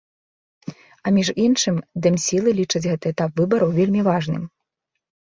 [1.05, 4.43] А між іншым, дэмсілы лічаць гэты этап выбараў вельмі важным.